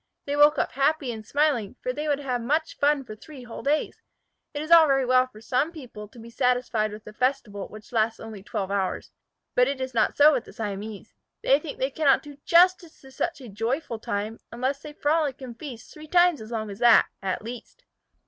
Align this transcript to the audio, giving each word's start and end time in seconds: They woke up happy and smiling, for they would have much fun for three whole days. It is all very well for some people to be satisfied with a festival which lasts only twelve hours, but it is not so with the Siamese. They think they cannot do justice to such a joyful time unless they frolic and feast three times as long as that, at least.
They 0.25 0.35
woke 0.35 0.57
up 0.57 0.71
happy 0.71 1.11
and 1.11 1.23
smiling, 1.23 1.75
for 1.83 1.93
they 1.93 2.07
would 2.07 2.17
have 2.21 2.41
much 2.41 2.75
fun 2.75 3.03
for 3.03 3.15
three 3.15 3.43
whole 3.43 3.61
days. 3.61 4.01
It 4.51 4.63
is 4.63 4.71
all 4.71 4.87
very 4.87 5.05
well 5.05 5.27
for 5.27 5.41
some 5.41 5.71
people 5.71 6.07
to 6.07 6.17
be 6.17 6.31
satisfied 6.31 6.91
with 6.91 7.05
a 7.05 7.13
festival 7.13 7.67
which 7.67 7.91
lasts 7.91 8.19
only 8.19 8.41
twelve 8.41 8.71
hours, 8.71 9.11
but 9.53 9.67
it 9.67 9.79
is 9.79 9.93
not 9.93 10.17
so 10.17 10.33
with 10.33 10.45
the 10.45 10.53
Siamese. 10.53 11.13
They 11.43 11.59
think 11.59 11.77
they 11.77 11.91
cannot 11.91 12.23
do 12.23 12.37
justice 12.45 12.99
to 13.01 13.11
such 13.11 13.41
a 13.41 13.47
joyful 13.47 13.99
time 13.99 14.39
unless 14.51 14.81
they 14.81 14.93
frolic 14.93 15.39
and 15.39 15.55
feast 15.59 15.93
three 15.93 16.07
times 16.07 16.41
as 16.41 16.49
long 16.49 16.71
as 16.71 16.79
that, 16.79 17.05
at 17.21 17.43
least. 17.43 17.83